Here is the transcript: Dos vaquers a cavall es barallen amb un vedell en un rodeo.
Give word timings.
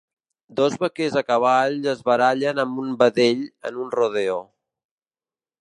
Dos 0.59 0.77
vaquers 0.83 1.17
a 1.21 1.23
cavall 1.27 1.77
es 1.93 2.01
barallen 2.09 2.63
amb 2.65 2.81
un 2.87 2.97
vedell 3.05 3.47
en 3.71 3.81
un 3.85 3.97
rodeo. 4.01 4.43